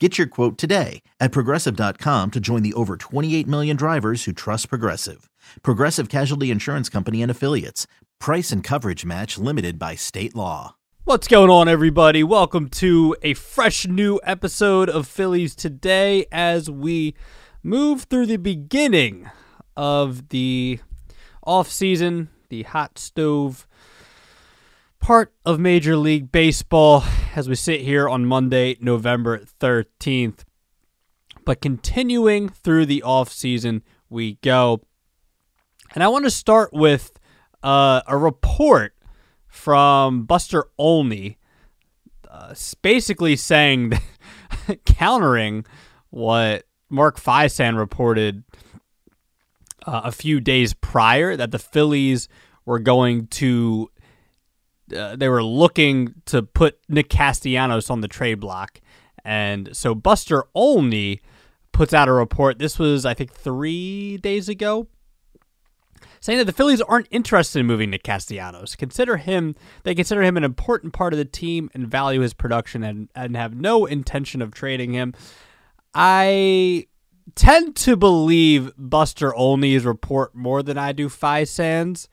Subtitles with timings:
[0.00, 4.68] Get your quote today at progressive.com to join the over 28 million drivers who trust
[4.68, 5.30] Progressive.
[5.62, 7.86] Progressive Casualty Insurance Company and Affiliates.
[8.18, 10.74] Price and coverage match limited by state law.
[11.04, 12.24] What's going on, everybody?
[12.24, 17.14] Welcome to a fresh new episode of Phillies Today as we
[17.62, 19.30] move through the beginning
[19.76, 20.80] of the
[21.44, 23.68] off season, the hot stove
[25.04, 27.04] part of Major League Baseball
[27.36, 30.44] as we sit here on Monday, November 13th.
[31.44, 34.80] But continuing through the off season, we go.
[35.94, 37.20] And I want to start with
[37.62, 38.94] uh, a report
[39.46, 41.36] from Buster Olney,
[42.30, 43.92] uh, basically saying,
[44.86, 45.66] countering
[46.08, 48.42] what Mark Feinsand reported
[49.84, 52.26] uh, a few days prior that the Phillies
[52.64, 53.90] were going to
[54.94, 58.80] uh, they were looking to put Nick Castellanos on the trade block.
[59.24, 61.20] And so Buster Olney
[61.72, 62.58] puts out a report.
[62.58, 64.86] This was, I think, three days ago,
[66.20, 68.76] saying that the Phillies aren't interested in moving Nick Castellanos.
[68.76, 72.82] Consider him, they consider him an important part of the team and value his production
[72.82, 75.14] and, and have no intention of trading him.
[75.94, 76.86] I
[77.34, 82.08] tend to believe Buster Olney's report more than I do Feinsand's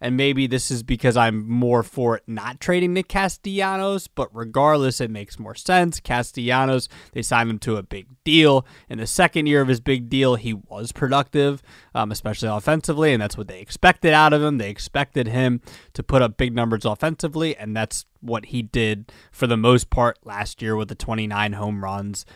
[0.00, 5.10] and maybe this is because I'm more for not trading Nick Castellanos, but regardless, it
[5.10, 6.00] makes more sense.
[6.00, 8.66] Castellanos, they signed him to a big deal.
[8.90, 11.62] In the second year of his big deal, he was productive,
[11.94, 14.58] um, especially offensively, and that's what they expected out of him.
[14.58, 15.62] They expected him
[15.94, 20.18] to put up big numbers offensively, and that's what he did for the most part
[20.24, 22.26] last year with the 29 home runs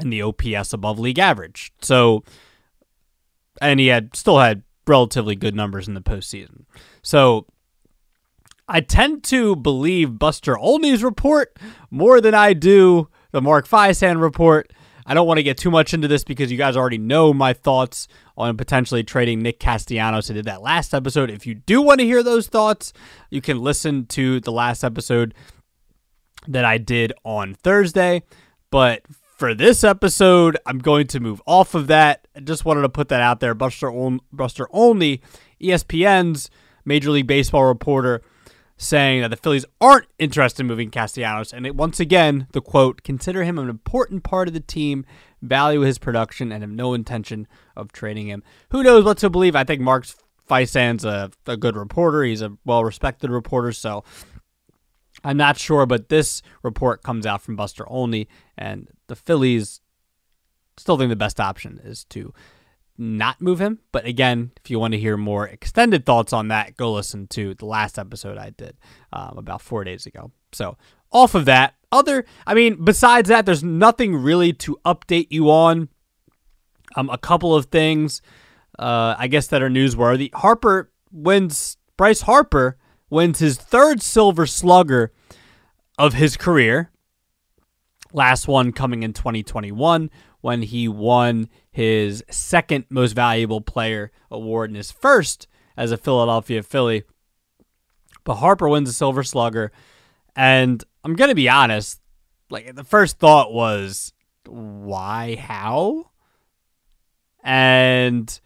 [0.00, 1.72] and the OPS above league average.
[1.80, 2.24] So,
[3.60, 6.64] and he had still had relatively good numbers in the postseason.
[7.02, 7.46] So
[8.68, 11.58] I tend to believe Buster Olney's report
[11.90, 14.72] more than I do the Mark Feinsand report.
[15.08, 17.52] I don't want to get too much into this because you guys already know my
[17.52, 20.30] thoughts on potentially trading Nick Castellanos.
[20.30, 21.30] I did that last episode.
[21.30, 22.92] If you do want to hear those thoughts,
[23.30, 25.32] you can listen to the last episode
[26.48, 28.22] that I did on Thursday.
[28.70, 29.02] But
[29.36, 32.26] for this episode, I'm going to move off of that.
[32.34, 33.54] I just wanted to put that out there.
[33.54, 33.92] Buster,
[34.32, 35.20] Buster Olney,
[35.60, 36.50] ESPN's
[36.86, 38.22] Major League Baseball reporter,
[38.78, 41.52] saying that the Phillies aren't interested in moving Castellanos.
[41.52, 45.04] And it, once again, the quote, consider him an important part of the team,
[45.42, 48.42] value his production, and have no intention of trading him.
[48.70, 49.54] Who knows what to believe?
[49.54, 50.06] I think Mark
[50.48, 52.22] Feinsand's a, a good reporter.
[52.22, 53.72] He's a well respected reporter.
[53.72, 54.02] So
[55.26, 59.80] I'm not sure, but this report comes out from Buster Olney, and the Phillies
[60.76, 62.32] still think the best option is to
[62.96, 63.80] not move him.
[63.90, 67.54] But again, if you want to hear more extended thoughts on that, go listen to
[67.54, 68.76] the last episode I did
[69.12, 70.30] um, about four days ago.
[70.52, 70.76] So,
[71.10, 75.88] off of that, other, I mean, besides that, there's nothing really to update you on.
[76.94, 78.22] Um, a couple of things,
[78.78, 80.32] uh, I guess, that are newsworthy.
[80.32, 82.78] Harper wins, Bryce Harper
[83.10, 85.12] wins his third silver slugger
[85.98, 86.90] of his career.
[88.12, 94.76] Last one coming in 2021 when he won his second most valuable player award and
[94.76, 97.04] his first as a Philadelphia Philly.
[98.24, 99.72] But Harper wins a silver slugger.
[100.34, 102.00] And I'm going to be honest,
[102.50, 104.12] like the first thought was,
[104.46, 105.36] why?
[105.36, 106.10] How?
[107.42, 108.40] And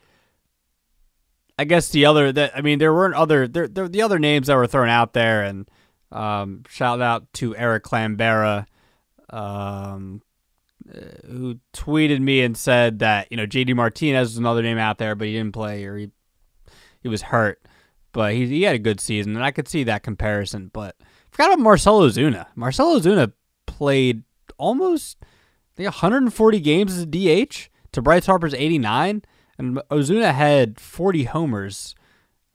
[1.59, 4.47] I guess the other that I mean there weren't other there, there the other names
[4.47, 5.69] that were thrown out there and
[6.13, 8.67] um, shout out to Eric Clambera
[9.31, 10.23] um,
[11.27, 15.15] who tweeted me and said that you know JD Martinez was another name out there
[15.15, 16.11] but he didn't play or he
[17.03, 17.63] he was hurt.
[18.13, 21.05] But he he had a good season and I could see that comparison but I
[21.31, 23.33] forgot about Marcelo Ozuna Marcelo Ozuna
[23.67, 24.25] played
[24.59, 29.23] almost I think 140 games as a DH to Bryce Harper's 89,
[29.59, 31.95] and Ozuna had 40 homers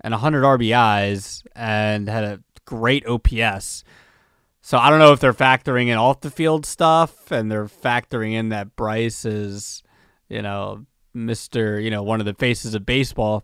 [0.02, 3.84] and 100 RBIs and had a great OPS.
[4.62, 8.34] So I don't know if they're factoring in off the field stuff and they're factoring
[8.34, 9.84] in that Bryce is,
[10.28, 10.86] you know,
[11.16, 11.82] Mr.
[11.84, 13.44] You know, one of the faces of baseball.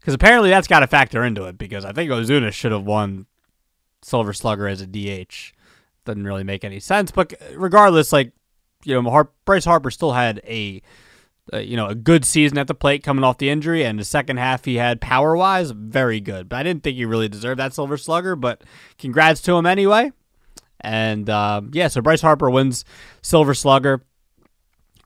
[0.00, 3.26] Because apparently that's got to factor into it because I think Ozuna should have won
[4.02, 5.52] Silver Slugger as a DH.
[6.04, 7.10] Doesn't really make any sense.
[7.10, 8.32] But regardless, like,
[8.84, 10.82] you know, Bryce Harper still had a,
[11.52, 14.04] uh, you know, a good season at the plate coming off the injury, and the
[14.04, 16.48] second half he had power wise very good.
[16.48, 18.34] But I didn't think he really deserved that Silver Slugger.
[18.34, 18.62] But
[18.98, 20.12] congrats to him anyway.
[20.80, 22.84] And um, yeah, so Bryce Harper wins
[23.22, 24.02] Silver Slugger.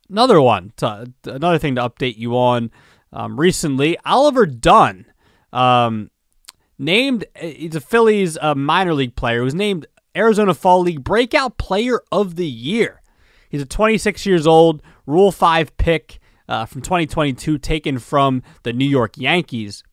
[0.08, 2.70] Another one, to, another thing to update you on.
[3.12, 5.06] Um, recently, Oliver Dunn,
[5.52, 6.10] um,
[6.78, 9.86] named he's a Phillies uh, minor league player, was named
[10.16, 13.02] Arizona Fall League Breakout Player of the Year.
[13.48, 16.19] He's a 26 years old, Rule 5 pick
[16.50, 19.85] uh, from 2022, taken from the New York Yankees.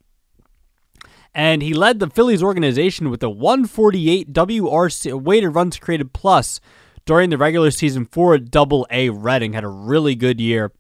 [1.34, 6.60] And he led the Phillies organization with a 148 WRC weighted runs created plus
[7.06, 9.54] during the regular season for Double A Reading.
[9.54, 10.72] Had a really good year.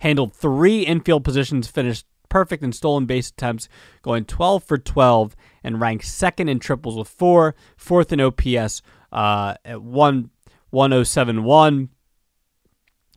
[0.00, 3.66] Handled three infield positions, finished perfect in stolen base attempts,
[4.02, 5.34] going 12 for 12,
[5.64, 10.30] and ranked second in triples with four, fourth in OPS uh, at 1
[10.70, 11.88] 1071,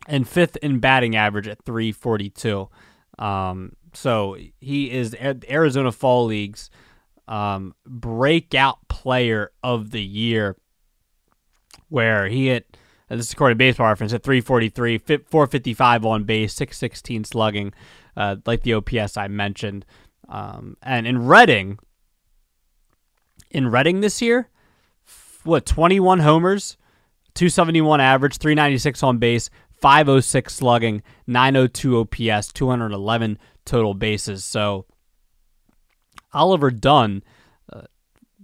[0.06, 2.68] and fifth in batting average at 342.
[3.18, 5.16] Um, so he is
[5.48, 6.70] Arizona Fall League's
[7.28, 10.56] um, breakout player of the year,
[11.88, 12.76] where he hit.
[13.08, 17.72] This is according to Baseball Reference at 343, 455 on base, 616 slugging,
[18.16, 19.84] uh, like the OPS I mentioned.
[20.28, 21.78] Um, and in Reading,
[23.50, 24.48] in Reading this year,
[25.44, 26.76] what 21 homers,
[27.34, 29.50] 271 average, 396 on base,
[29.84, 34.42] 506 slugging, 902 OPS, 211 total bases.
[34.42, 34.86] So
[36.32, 37.22] Oliver Dunn
[37.70, 37.82] uh,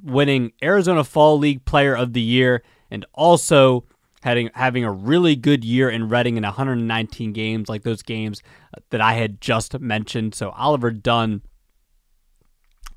[0.02, 3.86] winning Arizona Fall League Player of the Year and also
[4.20, 8.42] having having a really good year in Reading in 119 games, like those games
[8.90, 10.34] that I had just mentioned.
[10.34, 11.40] So Oliver Dunn,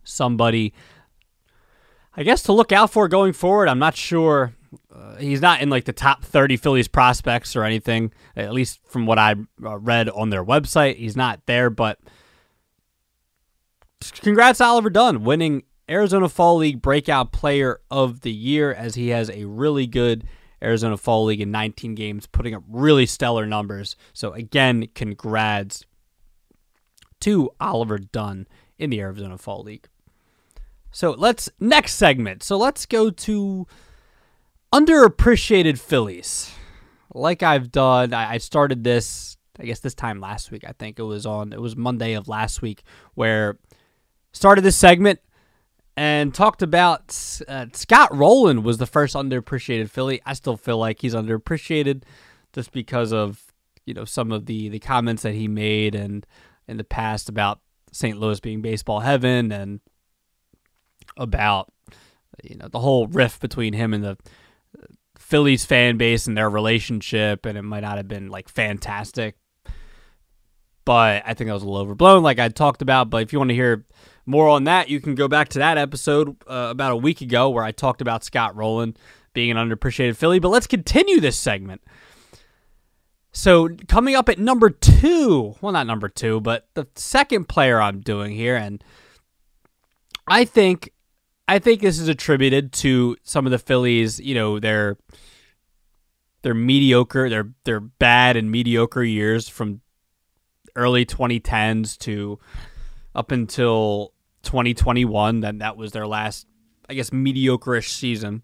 [0.04, 0.74] somebody,
[2.18, 3.70] I guess to look out for going forward.
[3.70, 4.54] I'm not sure.
[4.94, 9.06] Uh, he's not in like the top 30 Phillies prospects or anything, at least from
[9.06, 10.98] what I uh, read on their website.
[10.98, 12.00] He's not there, but
[14.22, 19.30] congrats, Oliver Dunn, winning Arizona Fall League Breakout Player of the Year as he has
[19.30, 20.26] a really good
[20.62, 23.96] Arizona Fall League in 19 games, putting up really stellar numbers.
[24.14, 25.86] So, again, congrats
[27.22, 28.48] to Oliver Dunn
[28.78, 29.88] in the Arizona Fall League.
[30.92, 32.44] So, let's next segment.
[32.44, 33.68] So, let's go to
[34.74, 36.52] underappreciated Phillies.
[37.14, 40.64] Like I've done, I started this, I guess this time last week.
[40.68, 42.82] I think it was on, it was Monday of last week
[43.14, 43.60] where
[44.32, 45.20] started this segment
[45.96, 47.16] and talked about
[47.48, 50.22] uh, Scott Rolen was the first underappreciated Philly.
[50.26, 52.02] I still feel like he's underappreciated
[52.52, 53.54] just because of
[53.86, 56.26] you know some of the the comments that he made and
[56.68, 57.60] in the past about
[57.92, 58.18] St.
[58.18, 59.82] Louis being baseball heaven and
[61.16, 61.72] about
[62.44, 64.18] you know the whole rift between him and the
[65.34, 69.36] Phillies fan base and their relationship and it might not have been like fantastic
[70.86, 73.40] but I think that was a little overblown like I talked about but if you
[73.40, 73.86] want to hear
[74.26, 77.50] more on that, you can go back to that episode uh, about a week ago
[77.50, 78.96] where I talked about Scott Rolen
[79.34, 80.40] being an underappreciated Philly.
[80.40, 81.82] But let's continue this segment.
[83.32, 88.00] So, coming up at number two, well, not number two, but the second player I'm
[88.00, 88.84] doing here, and
[90.28, 90.93] I think,
[91.48, 94.20] I think this is attributed to some of the Phillies.
[94.20, 94.98] You know, their
[96.42, 99.82] their mediocre, their their bad and mediocre years from
[100.76, 102.40] early 2010s to
[103.16, 105.42] up until 2021.
[105.42, 106.48] Then that was their last,
[106.90, 108.44] I guess, mediocre-ish season.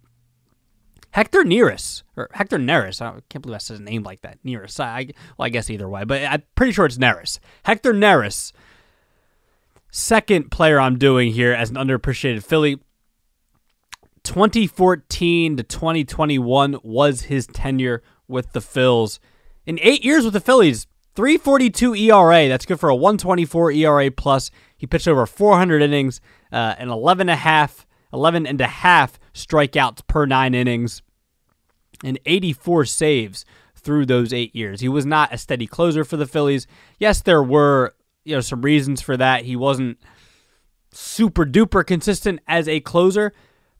[1.11, 3.01] Hector Neris or Hector Neris.
[3.01, 4.37] I can't believe I said his name like that.
[4.43, 4.79] Neris.
[4.79, 7.39] I, well, I guess either way, but I'm pretty sure it's Neris.
[7.63, 8.51] Hector Neris.
[9.91, 12.79] Second player I'm doing here as an underappreciated Philly.
[14.29, 19.17] 2014 to 2021 was his tenure with the Phils.
[19.65, 22.47] In eight years with the Phillies, 342 ERA.
[22.47, 24.51] That's good for a 124 ERA plus.
[24.77, 26.21] He pitched over 400 innings
[26.51, 31.01] uh, and 11 and a half, 11 and a half strikeouts per nine innings,
[32.03, 33.45] and 84 saves
[33.75, 34.81] through those eight years.
[34.81, 36.67] He was not a steady closer for the Phillies.
[36.99, 37.95] Yes, there were
[38.25, 39.45] you know some reasons for that.
[39.45, 39.97] He wasn't
[40.91, 43.33] super duper consistent as a closer,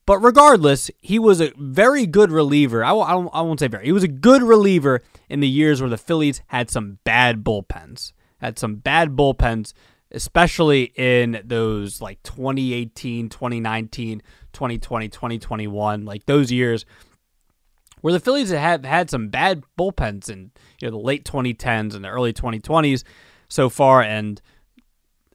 [0.10, 2.84] But regardless, he was a very good reliever.
[2.84, 3.86] I, I, I won't say very.
[3.86, 8.14] He was a good reliever in the years where the Phillies had some bad bullpens.
[8.40, 9.74] Had some bad bullpens,
[10.12, 16.88] especially in those like 2018, 2019, 2020, 2021, like those years
[18.02, 20.50] where the Phillies have had some bad bullpens in
[20.82, 23.04] you know the late 2010s and the early 2020s
[23.48, 24.42] so far, and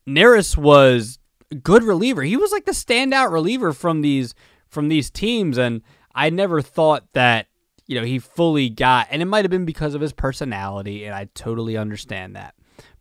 [0.05, 1.21] Neris was
[1.53, 2.23] a good reliever.
[2.25, 4.35] He was like the standout reliever from these
[4.75, 5.81] from these teams, and
[6.15, 7.47] I never thought that
[7.87, 11.15] you know he fully got, and it might have been because of his personality, and
[11.15, 12.55] I totally understand that,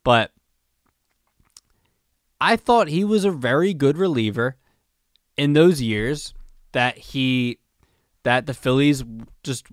[0.03, 0.31] but
[2.39, 4.57] I thought he was a very good reliever
[5.35, 6.33] in those years
[6.73, 7.59] that he
[8.23, 9.03] that the Phillies
[9.43, 9.65] just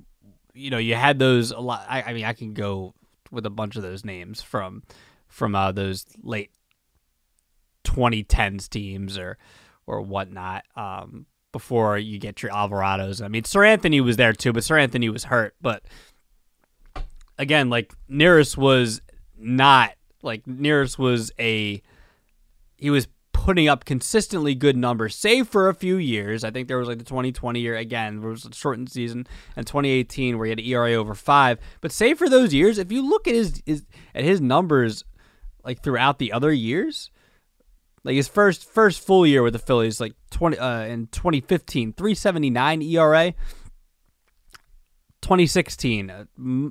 [0.55, 1.85] you know you had those a lot.
[1.89, 2.95] I, I mean I can go
[3.31, 4.83] with a bunch of those names from
[5.29, 6.51] from uh, those late
[7.85, 9.39] 2010s teams or
[9.87, 10.65] or whatnot.
[10.77, 13.23] Um, before you get your Alvarados.
[13.23, 15.55] I mean, Seranthony was there too, but Seranthony was hurt.
[15.61, 15.85] But
[17.39, 19.01] again, like Neris was
[19.37, 19.93] not
[20.23, 21.83] like Neris was a
[22.77, 26.45] he was putting up consistently good numbers, save for a few years.
[26.45, 29.27] I think there was like the 2020 year again, there was a shortened season,
[29.57, 31.59] and 2018 where he had an ERA over five.
[31.81, 35.05] But save for those years, if you look at his, his at his numbers,
[35.65, 37.11] like throughout the other years,
[38.05, 42.83] like his first first full year with the Phillies, like 20 uh, in 2015, 379
[42.83, 43.35] ERA.
[45.23, 46.25] 2016, uh,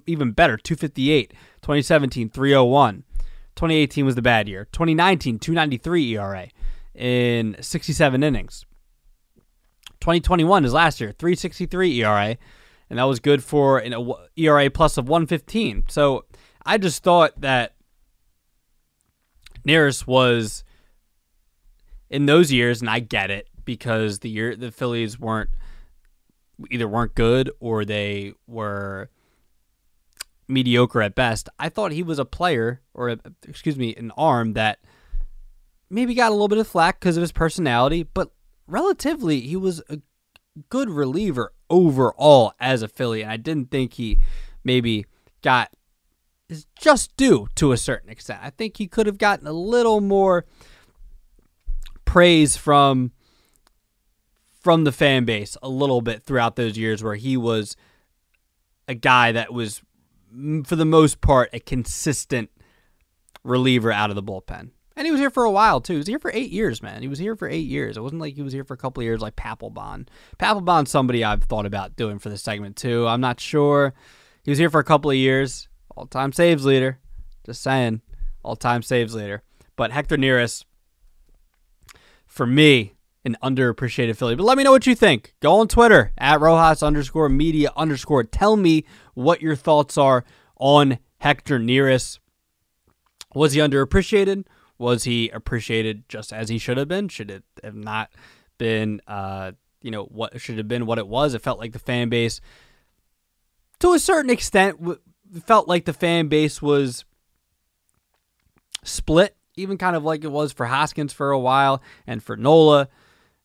[0.08, 1.32] even better, 258.
[1.62, 3.04] 2017, 301.
[3.56, 4.66] 2018 was the bad year.
[4.72, 6.48] 2019, 293 ERA
[6.96, 8.66] in 67 innings.
[10.02, 12.38] 2021 is last year, 363 ERA,
[12.90, 13.94] and that was good for an
[14.38, 15.86] ERA plus of 115.
[15.90, 16.26] So
[16.66, 17.76] I just thought that
[19.68, 20.64] Neris was
[22.10, 25.50] in those years, and I get it because the year the Phillies weren't
[26.70, 29.10] either weren't good or they were
[30.48, 31.48] mediocre at best.
[31.58, 34.80] I thought he was a player, or a, excuse me, an arm that
[35.90, 38.32] maybe got a little bit of flack because of his personality, but
[38.68, 40.00] relatively he was a
[40.70, 44.20] good reliever overall as a Philly, and I didn't think he
[44.64, 45.06] maybe
[45.42, 45.70] got
[46.50, 48.40] is just due to a certain extent.
[48.42, 50.46] I think he could have gotten a little more
[52.10, 53.12] praise from
[54.60, 57.76] from the fan base a little bit throughout those years where he was
[58.88, 59.84] a guy that was
[60.66, 62.50] for the most part, a consistent
[63.44, 64.72] reliever out of the bullpen.
[64.96, 65.94] And he was here for a while too.
[65.94, 67.04] He was here for eight years, man.
[67.04, 67.96] He was here for eight years.
[67.96, 70.08] It wasn't like he was here for a couple of years like Papelbon.
[70.40, 73.08] Papelbon's somebody I've thought about doing for this segment too.
[73.08, 73.94] I'm not sure.
[74.44, 75.68] He was here for a couple of years.
[75.96, 76.98] All time saves leader.
[77.46, 78.02] Just saying.
[78.42, 79.44] All time saves leader.
[79.76, 80.66] But Hector Neris,
[82.30, 82.94] for me,
[83.26, 84.36] an underappreciated Philly.
[84.36, 85.34] But let me know what you think.
[85.42, 88.24] Go on Twitter at Rojas underscore media underscore.
[88.24, 90.24] Tell me what your thoughts are
[90.58, 92.20] on Hector Neris.
[93.34, 94.46] Was he underappreciated?
[94.78, 97.10] Was he appreciated just as he should have been?
[97.10, 98.12] Should it have not
[98.58, 101.34] been, uh, you know, what should have been what it was?
[101.34, 102.40] It felt like the fan base,
[103.80, 104.80] to a certain extent,
[105.46, 107.04] felt like the fan base was
[108.84, 112.90] split, even kind of like it was for Hoskins for a while and for Nola.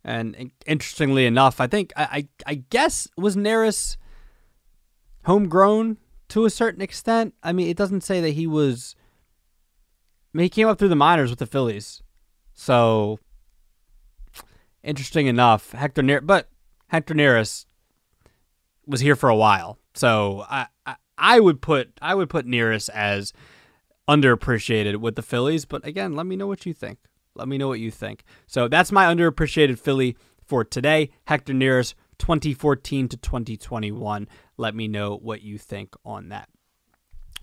[0.04, 3.96] And interestingly enough, I think I I, I guess was Neris
[5.24, 7.34] homegrown to a certain extent.
[7.42, 8.96] I mean, it doesn't say that he was.
[10.34, 12.02] I mean, he came up through the minors with the Phillies,
[12.54, 13.18] so
[14.82, 15.72] interesting enough.
[15.72, 16.48] Hector Neris, but
[16.88, 17.66] Hector Neris
[18.86, 22.88] was here for a while, so I, I I would put I would put Neris
[22.90, 23.32] as
[24.08, 25.64] underappreciated with the Phillies.
[25.64, 26.98] But again, let me know what you think.
[27.34, 28.24] Let me know what you think.
[28.46, 31.10] So that's my underappreciated Philly for today.
[31.26, 34.28] Hector Neris, 2014 to 2021.
[34.56, 36.48] Let me know what you think on that.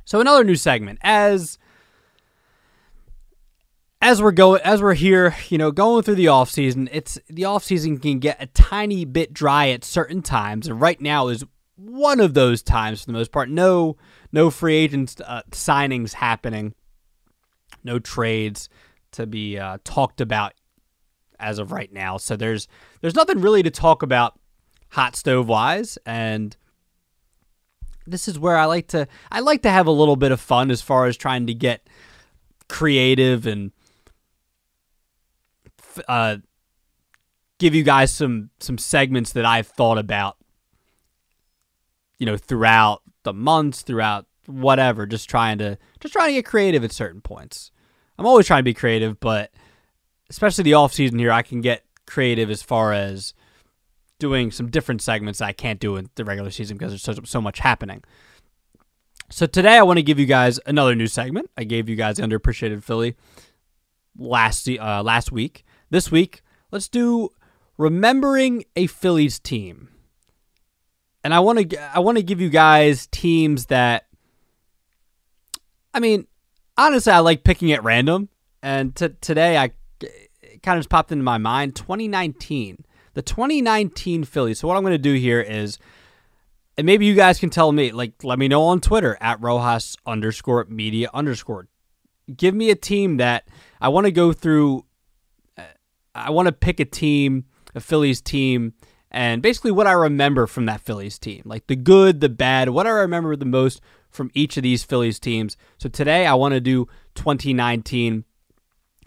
[0.05, 1.57] So another new segment as
[4.01, 7.45] as we're going as we're here, you know, going through the off season, it's the
[7.45, 11.45] off season can get a tiny bit dry at certain times, and right now is
[11.75, 13.49] one of those times for the most part.
[13.49, 13.97] No
[14.31, 16.73] no free agent uh, signings happening,
[17.83, 18.69] no trades
[19.11, 20.53] to be uh, talked about
[21.39, 22.17] as of right now.
[22.17, 22.67] So there's
[23.01, 24.39] there's nothing really to talk about
[24.89, 26.55] hot stove wise, and
[28.07, 30.71] this is where I like to I like to have a little bit of fun
[30.71, 31.88] as far as trying to get
[32.69, 33.71] creative and
[36.07, 36.38] uh,
[37.59, 40.38] give you guys some some segments that I've thought about,
[42.17, 46.83] you know, throughout the months, throughout whatever, just trying to just trying to get creative
[46.83, 47.71] at certain points.
[48.17, 49.51] I'm always trying to be creative, but
[50.29, 53.33] especially the off season here, I can get creative as far as
[54.19, 57.23] doing some different segments that I can't do in the regular season because there's so,
[57.23, 58.03] so much happening.
[59.29, 61.49] So today I want to give you guys another new segment.
[61.57, 63.15] I gave you guys the underappreciated Philly
[64.17, 65.63] last uh, last week.
[65.89, 67.29] This week, let's do
[67.77, 69.89] remembering a Phillies team.
[71.23, 74.07] And I want to I want to give you guys teams that
[75.93, 76.27] I mean,
[76.77, 78.29] honestly, I like picking at random.
[78.63, 79.71] And t- today I
[80.63, 82.85] kind of just popped into my mind 2019.
[83.13, 84.59] The 2019 Phillies.
[84.59, 85.77] So what I'm going to do here is
[86.77, 89.97] and maybe you guys can tell me, like, let me know on Twitter at Rojas
[90.05, 91.67] underscore media underscore.
[92.35, 93.47] Give me a team that
[93.81, 94.85] I want to go through.
[95.57, 95.63] Uh,
[96.15, 98.73] I want to pick a team, a Phillies team,
[99.11, 102.87] and basically what I remember from that Phillies team, like the good, the bad, what
[102.87, 105.57] I remember the most from each of these Phillies teams.
[105.77, 108.23] So today I want to do 2019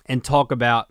[0.06, 0.88] and talk about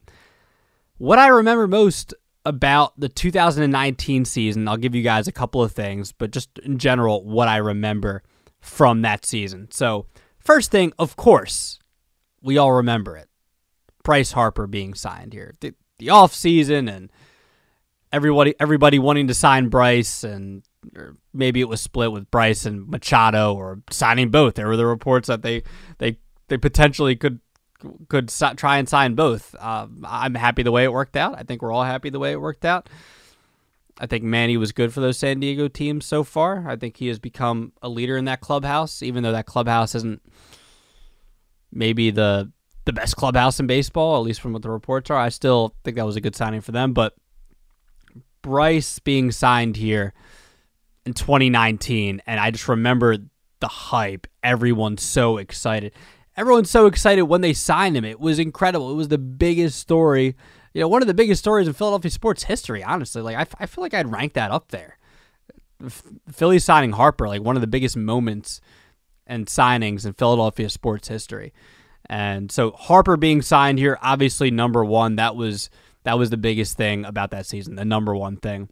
[0.98, 4.68] what I remember most about the 2019 season.
[4.68, 8.24] I'll give you guys a couple of things, but just in general, what I remember
[8.60, 9.68] from that season.
[9.72, 10.08] So,
[10.40, 11.80] first thing, of course,
[12.42, 13.30] we all remember it
[14.04, 15.54] Bryce Harper being signed here.
[15.62, 17.12] The, the off season and
[18.14, 20.64] everybody everybody wanting to sign Bryce and
[21.34, 24.54] maybe it was split with Bryce and Machado or signing both.
[24.54, 25.64] There were the reports that they
[25.98, 26.18] they
[26.48, 27.40] they potentially could
[28.08, 29.56] could try and sign both.
[29.60, 31.36] Uh, I'm happy the way it worked out.
[31.38, 32.88] I think we're all happy the way it worked out.
[34.00, 36.68] I think Manny was good for those San Diego teams so far.
[36.68, 40.22] I think he has become a leader in that clubhouse, even though that clubhouse isn't
[41.72, 42.52] maybe the
[42.86, 45.18] the best clubhouse in baseball, at least from what the reports are.
[45.18, 46.94] I still think that was a good signing for them.
[46.94, 47.16] But
[48.44, 50.14] Bryce being signed here
[51.06, 53.18] in 2019, and I just remember
[53.60, 54.28] the hype.
[54.44, 55.94] Everyone's so excited
[56.36, 58.06] everyone's so excited when they signed him.
[58.06, 58.92] It was incredible.
[58.92, 60.36] It was the biggest story,
[60.74, 62.84] you know, one of the biggest stories in Philadelphia sports history.
[62.84, 64.98] Honestly, like I, I feel like I'd rank that up there.
[66.32, 68.62] Philly signing Harper, like one of the biggest moments
[69.28, 71.54] and signings in Philadelphia sports history.
[72.10, 75.16] And so Harper being signed here, obviously number one.
[75.16, 75.70] That was
[76.04, 78.70] that was the biggest thing about that season, the number one thing.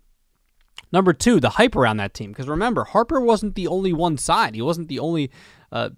[0.92, 2.32] Number two, the hype around that team.
[2.32, 4.56] Because remember, Harper wasn't the only one signed.
[4.56, 5.32] He wasn't the only
[5.72, 5.90] uh,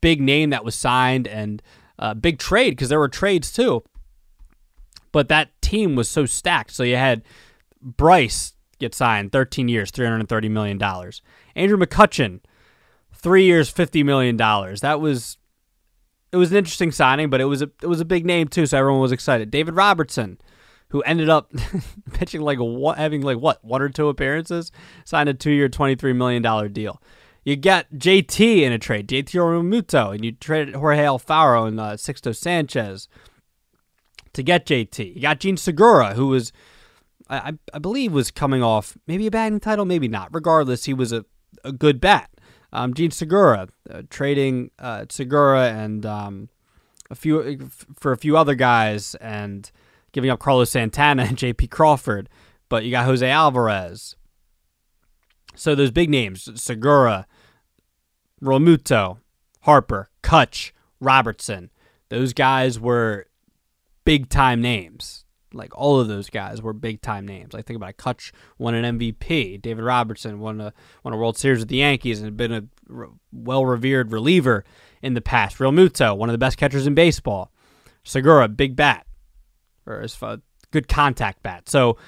[0.00, 1.60] big name that was signed and
[1.98, 3.82] uh, big trade because there were trades too.
[5.10, 6.70] But that team was so stacked.
[6.70, 7.22] So you had
[7.80, 10.80] Bryce get signed, 13 years, $330 million.
[11.56, 12.40] Andrew McCutchen,
[13.12, 14.36] three years, $50 million.
[14.36, 15.38] That was
[16.32, 18.64] it was an interesting signing, but it was a it was a big name too,
[18.64, 19.50] so everyone was excited.
[19.50, 20.38] David Robertson,
[20.92, 21.50] who ended up
[22.12, 24.70] pitching like what having like what one or two appearances,
[25.04, 27.02] signed a two year, twenty three million dollar deal.
[27.44, 31.94] You got JT in a trade, JT Realmuto, and you traded Jorge Alfaro and uh,
[31.94, 33.08] Sixto Sanchez
[34.32, 35.16] to get JT.
[35.16, 36.52] You got Jean Segura, who was,
[37.28, 40.28] I, I believe, was coming off maybe a batting title, maybe not.
[40.32, 41.24] Regardless, he was a,
[41.64, 42.30] a good bat.
[42.72, 46.48] Um, Jean Segura, uh, trading uh, Segura and um,
[47.10, 49.70] a few for a few other guys, and
[50.12, 51.68] giving up Carlos Santana and J.P.
[51.68, 52.28] Crawford.
[52.68, 54.16] But you got Jose Alvarez.
[55.54, 57.26] So those big names, Segura,
[58.42, 59.18] Realmuto,
[59.62, 61.70] Harper, Kutch, Robertson,
[62.08, 63.26] those guys were
[64.04, 65.24] big time names.
[65.54, 67.54] Like all of those guys were big time names.
[67.54, 67.96] I think about it.
[67.98, 69.60] Kutch won an MVP.
[69.60, 70.72] David Robertson won a
[71.04, 74.64] won a World Series with the Yankees and had been a well revered reliever
[75.02, 75.58] in the past.
[75.58, 77.52] Realmuto, one of the best catchers in baseball.
[78.04, 79.06] Segura, big bat,
[79.86, 80.38] or as far,
[80.70, 81.68] good contact bat.
[81.68, 81.98] So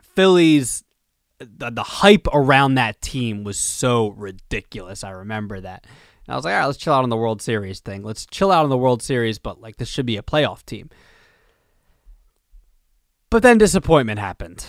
[0.00, 0.84] Phillies
[1.40, 5.02] the, the hype around that team was so ridiculous.
[5.02, 5.86] I remember that.
[6.26, 8.02] And I was like, all right, let's chill out on the World Series thing.
[8.02, 10.90] Let's chill out on the World Series, but like this should be a playoff team.
[13.30, 14.66] But then disappointment happened.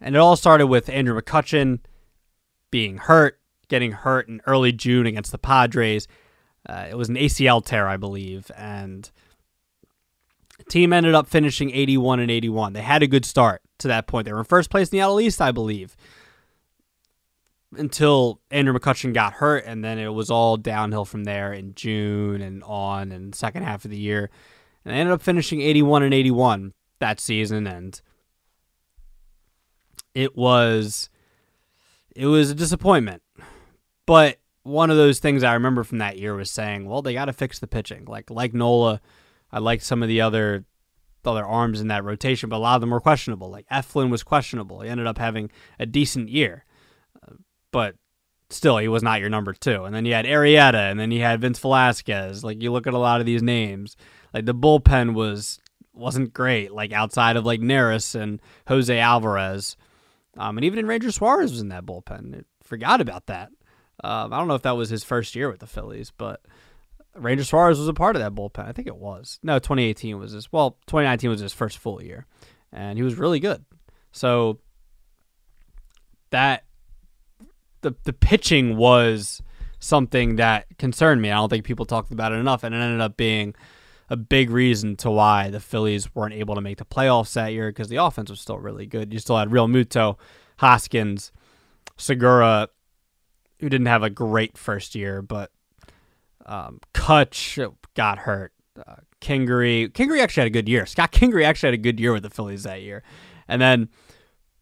[0.00, 1.80] And it all started with Andrew McCutchen
[2.70, 6.06] being hurt, getting hurt in early June against the Padres.
[6.68, 9.10] Uh, it was an ACL tear, I believe, and
[10.70, 12.72] team ended up finishing 81 and 81.
[12.72, 14.24] They had a good start to that point.
[14.24, 15.96] They were in first place in the AL East, I believe,
[17.76, 22.40] until Andrew McCutchen got hurt, and then it was all downhill from there in June
[22.40, 24.30] and on and second half of the year.
[24.84, 28.00] And they ended up finishing 81 and 81 that season, and
[30.14, 31.10] it was
[32.14, 33.22] it was a disappointment.
[34.06, 37.26] But one of those things I remember from that year was saying, well, they got
[37.26, 38.04] to fix the pitching.
[38.06, 39.00] Like like Nola,
[39.52, 40.64] I liked some of the other
[41.24, 43.50] other arms in that rotation, but a lot of them were questionable.
[43.50, 44.80] Like Eflin was questionable.
[44.80, 46.64] He ended up having a decent year,
[47.22, 47.34] uh,
[47.72, 47.96] but
[48.48, 49.84] still, he was not your number two.
[49.84, 52.44] And then you had Arrieta, and then you had Vince Velasquez.
[52.44, 53.96] Like you look at a lot of these names,
[54.32, 55.58] like the bullpen was
[55.92, 56.72] wasn't great.
[56.72, 59.76] Like outside of like Neris and Jose Alvarez,
[60.36, 62.44] um, and even in Ranger Suarez was in that bullpen.
[62.62, 63.50] forgot about that.
[64.02, 66.40] Um, I don't know if that was his first year with the Phillies, but
[67.14, 68.66] Ranger Suarez was a part of that bullpen.
[68.66, 69.38] I think it was.
[69.42, 70.52] No, 2018 was his.
[70.52, 72.26] Well, 2019 was his first full year,
[72.72, 73.64] and he was really good.
[74.12, 74.60] So
[76.30, 76.64] that
[77.82, 79.42] the the pitching was
[79.80, 81.30] something that concerned me.
[81.30, 83.54] I don't think people talked about it enough, and it ended up being
[84.08, 87.70] a big reason to why the Phillies weren't able to make the playoffs that year
[87.70, 89.12] because the offense was still really good.
[89.12, 90.18] You still had Realmuto,
[90.58, 91.32] Hoskins,
[91.96, 92.68] Segura,
[93.60, 95.52] who didn't have a great first year, but
[96.50, 98.52] um, Kutch got hurt.
[98.76, 100.84] Uh, Kingery, Kingery actually had a good year.
[100.84, 103.02] Scott Kingery actually had a good year with the Phillies that year,
[103.48, 103.88] and then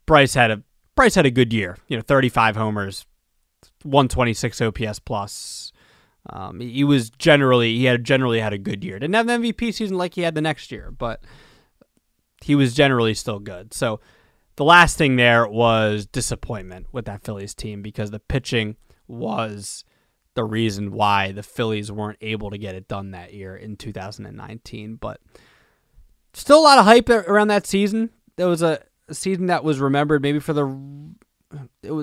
[0.06, 0.62] Bryce had a
[0.94, 1.76] Bryce had a good year.
[1.88, 3.06] You know, 35 homers,
[3.82, 5.72] 126 OPS plus.
[6.30, 8.98] Um, he was generally he had generally had a good year.
[8.98, 11.22] Didn't have an MVP season like he had the next year, but
[12.42, 13.72] he was generally still good.
[13.72, 14.00] So
[14.56, 19.84] the last thing there was disappointment with that Phillies team because the pitching was
[20.38, 24.94] the reason why the Phillies weren't able to get it done that year in 2019.
[24.94, 25.20] But
[26.32, 28.10] still a lot of hype around that season.
[28.36, 30.64] There was a season that was remembered maybe for the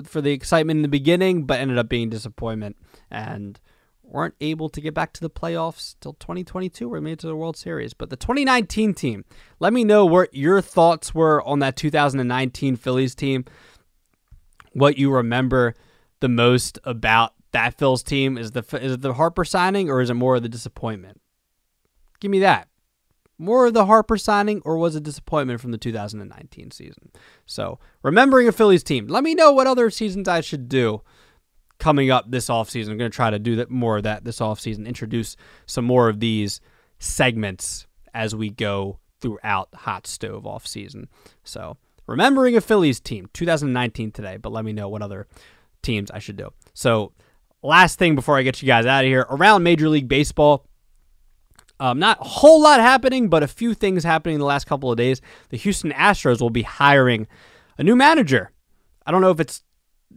[0.04, 2.76] for the excitement in the beginning, but ended up being disappointment
[3.10, 3.58] and
[4.02, 7.26] weren't able to get back to the playoffs till 2022 where we made it to
[7.26, 7.94] the World Series.
[7.94, 9.24] But the 2019 team,
[9.60, 13.46] let me know what your thoughts were on that 2019 Phillies team.
[14.74, 15.74] What you remember
[16.20, 20.10] the most about that Phil's team is the is it the Harper signing or is
[20.10, 21.20] it more of the disappointment?
[22.20, 22.68] Give me that.
[23.38, 27.10] More of the Harper signing or was it disappointment from the 2019 season?
[27.44, 29.08] So, remembering a Phillies team.
[29.08, 31.02] Let me know what other seasons I should do
[31.78, 32.90] coming up this offseason.
[32.90, 36.08] I'm going to try to do that more of that this offseason, introduce some more
[36.08, 36.60] of these
[36.98, 41.06] segments as we go throughout Hot Stove offseason.
[41.44, 45.26] So, remembering a Phillies team, 2019 today, but let me know what other
[45.82, 46.50] teams I should do.
[46.72, 47.12] So,
[47.66, 50.66] last thing before I get you guys out of here, around Major League Baseball,
[51.78, 54.90] um, not a whole lot happening, but a few things happening in the last couple
[54.90, 55.20] of days.
[55.50, 57.26] The Houston Astros will be hiring
[57.76, 58.50] a new manager.
[59.04, 59.62] I don't know if it's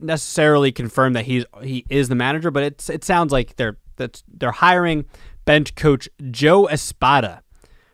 [0.02, 4.24] necessarily confirmed that he's he is the manager, but it's it sounds like they're that
[4.28, 5.06] they're hiring
[5.46, 7.44] bench coach Joe Espada,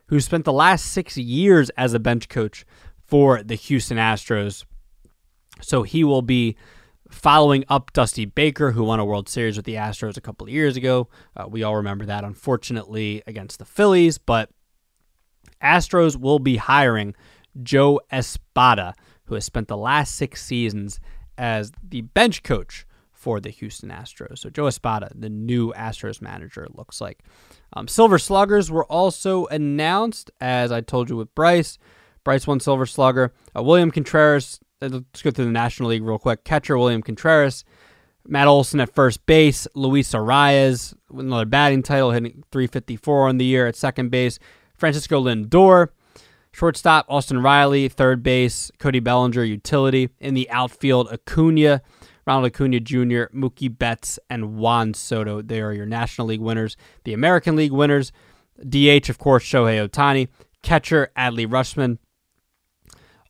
[0.07, 2.65] who spent the last six years as a bench coach
[3.03, 4.63] for the Houston Astros.
[5.61, 6.55] So he will be
[7.09, 10.53] following up Dusty Baker, who won a World Series with the Astros a couple of
[10.53, 11.07] years ago.
[11.35, 14.17] Uh, we all remember that, unfortunately, against the Phillies.
[14.17, 14.49] But
[15.61, 17.15] Astros will be hiring
[17.61, 20.99] Joe Espada, who has spent the last six seasons
[21.37, 24.39] as the bench coach for the Houston Astros.
[24.39, 27.23] So Joe Espada, the new Astros manager, looks like.
[27.73, 31.77] Um, Silver Sluggers were also announced, as I told you with Bryce.
[32.23, 33.33] Bryce won Silver Slugger.
[33.55, 36.43] Uh, William Contreras, Uh, let's go through the National League real quick.
[36.43, 37.63] Catcher William Contreras.
[38.27, 39.67] Matt Olson at first base.
[39.75, 44.39] Luis Arraez with another batting title, hitting 354 on the year at second base.
[44.75, 45.89] Francisco Lindor.
[46.51, 47.89] Shortstop, Austin Riley.
[47.89, 50.09] Third base, Cody Bellinger, utility.
[50.19, 51.81] In the outfield, Acuna,
[52.25, 55.41] Ronald Acuna Jr., Mookie Betts, and Juan Soto.
[55.41, 56.77] They are your National League winners.
[57.03, 58.13] The American League winners,
[58.57, 60.29] DH, of course, Shohei Ohtani.
[60.61, 61.97] Catcher, Adley Rutschman.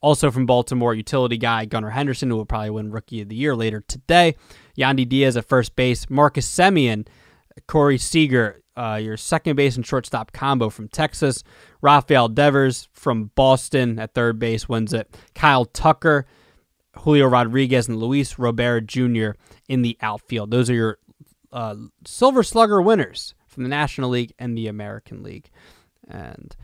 [0.02, 3.56] Also from Baltimore, utility guy Gunnar Henderson, who will probably win Rookie of the Year
[3.56, 4.36] later today.
[4.78, 6.08] Yandy Diaz at first base.
[6.10, 7.06] Marcus Semien,
[7.66, 11.42] Corey Seager, uh, your second base and shortstop combo from Texas.
[11.80, 15.16] Rafael Devers from Boston at third base wins it.
[15.34, 16.26] Kyle Tucker,
[16.98, 19.30] Julio Rodriguez, and Luis Robert Jr.
[19.68, 20.50] in the outfield.
[20.50, 20.98] Those are your
[21.52, 25.48] uh, Silver Slugger winners from the National League and the American League.
[26.06, 26.54] And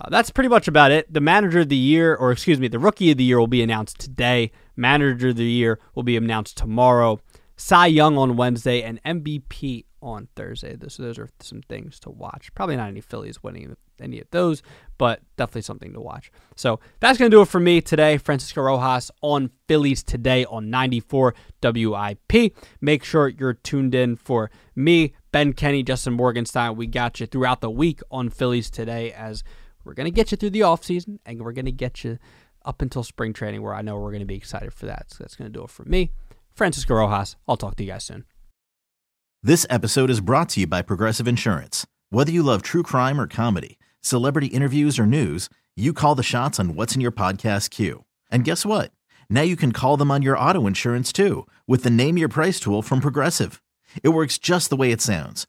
[0.00, 1.12] uh, that's pretty much about it.
[1.12, 3.62] The manager of the year, or excuse me, the rookie of the year will be
[3.62, 4.50] announced today.
[4.76, 7.20] Manager of the year will be announced tomorrow.
[7.56, 10.76] Cy Young on Wednesday and MVP on Thursday.
[10.88, 12.54] So those are some things to watch.
[12.54, 14.62] Probably not any Phillies winning any of those,
[14.96, 16.32] but definitely something to watch.
[16.56, 18.16] So that's going to do it for me today.
[18.16, 22.56] Francisco Rojas on Phillies today on 94 WIP.
[22.80, 26.76] Make sure you're tuned in for me, Ben Kenny, Justin Morgenstein.
[26.76, 29.44] We got you throughout the week on Phillies today as
[29.90, 32.16] we're going to get you through the offseason and we're going to get you
[32.64, 35.10] up until spring training where I know we're going to be excited for that.
[35.10, 36.12] So that's going to do it for me.
[36.52, 37.34] Francisco Rojas.
[37.48, 38.24] I'll talk to you guys soon.
[39.42, 41.88] This episode is brought to you by Progressive Insurance.
[42.08, 46.60] Whether you love true crime or comedy, celebrity interviews or news, you call the shots
[46.60, 48.04] on what's in your podcast queue.
[48.30, 48.92] And guess what?
[49.28, 52.60] Now you can call them on your auto insurance too with the Name Your Price
[52.60, 53.60] tool from Progressive.
[54.04, 55.48] It works just the way it sounds